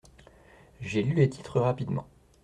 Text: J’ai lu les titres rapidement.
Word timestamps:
J’ai 0.79 1.03
lu 1.03 1.13
les 1.13 1.29
titres 1.29 1.59
rapidement. 1.59 2.07